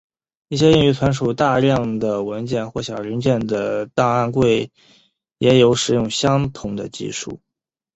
[0.47, 4.71] 一些用于储存大量的文件或小零件的档案柜
[5.37, 7.39] 也有使用相同的技术。